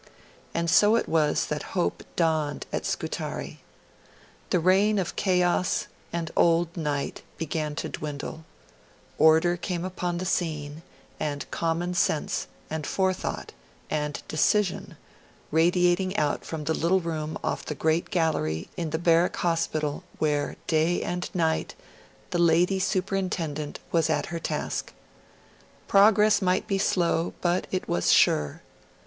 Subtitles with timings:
[0.55, 3.59] And so it was that hope dawned at Scutari.
[4.49, 8.43] The reign of chaos and old night began to dwindle;
[9.19, 10.81] order came upon the scene,
[11.19, 13.51] and common sense, and forethought,
[13.91, 14.97] and decision,
[15.51, 20.55] radiating out from the little room off the great gallery in the Barrack Hospital where,
[20.65, 21.75] day and night,
[22.31, 24.93] the Lady Superintendent was at her task.
[25.87, 28.63] Progress might be slow, but it was sure.